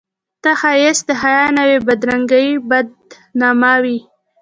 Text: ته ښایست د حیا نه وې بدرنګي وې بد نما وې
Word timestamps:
ته 0.41 0.51
ښایست 0.59 1.03
د 1.09 1.11
حیا 1.21 1.43
نه 1.57 1.63
وې 1.67 1.77
بدرنګي 1.87 2.45
وې 2.49 2.57
بد 2.69 2.87
نما 3.39 3.73
وې 3.83 3.99